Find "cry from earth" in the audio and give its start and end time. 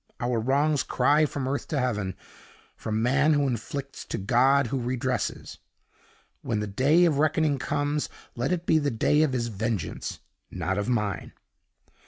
0.81-1.67